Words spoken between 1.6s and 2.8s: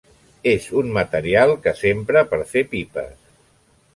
que s'empra per fer